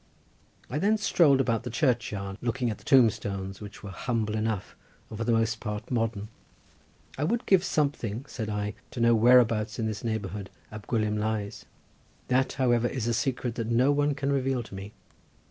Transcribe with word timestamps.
I 0.67 0.79
then 0.79 0.97
strolled 0.97 1.39
about 1.39 1.61
the 1.61 1.69
churchyard 1.69 2.39
looking 2.41 2.71
at 2.71 2.79
the 2.79 2.83
tomb 2.83 3.11
stones, 3.11 3.61
which 3.61 3.83
were 3.83 3.91
humble 3.91 4.35
enough 4.35 4.75
and 5.11 5.17
for 5.19 5.23
the 5.25 5.31
most 5.31 5.59
part 5.59 5.91
modern. 5.91 6.27
I 7.19 7.23
would 7.23 7.45
give 7.45 7.63
something, 7.63 8.25
said 8.27 8.49
I, 8.49 8.73
to 8.89 8.99
know 8.99 9.13
whereabouts 9.13 9.77
in 9.77 9.85
this 9.85 10.03
neighbourhood 10.03 10.49
Ab 10.71 10.87
Gwilym 10.87 11.19
lies. 11.19 11.65
That, 12.29 12.53
however, 12.53 12.87
is 12.87 13.07
a 13.07 13.13
secret 13.13 13.53
that 13.53 13.67
no 13.69 13.91
one 13.91 14.15
can 14.15 14.33
reveal 14.33 14.63
to 14.63 14.73
me. 14.73 14.91